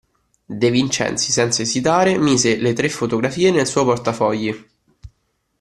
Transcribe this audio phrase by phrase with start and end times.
[0.59, 4.65] De Vincenzi, senza esitare, mise le tre fotografie nel suo portafogli.